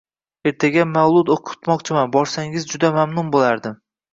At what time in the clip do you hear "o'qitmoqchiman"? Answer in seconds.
1.35-2.11